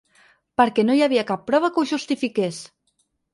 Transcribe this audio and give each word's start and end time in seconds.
Perquè 0.61 0.85
no 0.87 0.95
hi 0.99 1.03
havia 1.07 1.25
cap 1.33 1.43
prova 1.51 1.71
que 1.75 1.79
ho 1.83 1.87
justifiqués. 1.93 2.63